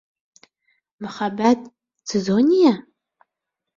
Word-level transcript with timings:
Мөхәббәт, 1.05 1.69
Цезония? 2.13 2.73